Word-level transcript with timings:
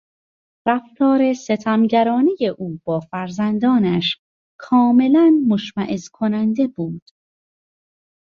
رفتار 0.67 1.33
ستمگرانهی 1.33 2.47
او 2.57 2.79
با 2.83 2.99
فرزندانش 2.99 4.19
کاملا 4.59 5.31
مشمئز 5.47 6.09
کننده 6.09 6.67
بود. 6.67 7.09